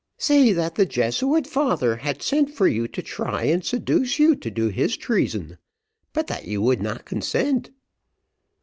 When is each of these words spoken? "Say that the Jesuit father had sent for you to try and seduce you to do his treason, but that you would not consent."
"Say 0.17 0.51
that 0.53 0.73
the 0.73 0.87
Jesuit 0.87 1.45
father 1.45 1.97
had 1.97 2.23
sent 2.23 2.49
for 2.49 2.67
you 2.67 2.87
to 2.87 3.03
try 3.03 3.43
and 3.43 3.63
seduce 3.63 4.17
you 4.17 4.35
to 4.35 4.49
do 4.49 4.69
his 4.69 4.97
treason, 4.97 5.59
but 6.11 6.25
that 6.25 6.45
you 6.47 6.59
would 6.59 6.81
not 6.81 7.05
consent." 7.05 7.69